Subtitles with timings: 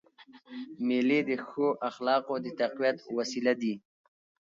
[0.87, 3.73] مېلې د ښو اخلاقو د تقویت وسیله دي.